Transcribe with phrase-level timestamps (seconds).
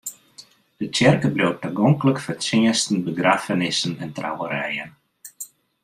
[0.79, 4.91] De tsjerke bliuwt tagonklik foar tsjinsten, begraffenissen en trouwerijen.